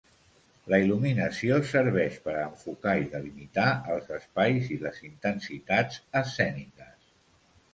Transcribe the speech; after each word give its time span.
La 0.73 0.77
il·luminació 0.83 1.59
serveix 1.73 2.17
per 2.23 2.33
a 2.39 2.45
enfocar 2.45 2.95
i 3.01 3.05
delimitar 3.13 3.67
els 3.97 4.09
espais 4.17 4.73
i 4.77 4.79
les 4.87 5.05
intensitats 5.11 6.01
escèniques. 6.25 6.99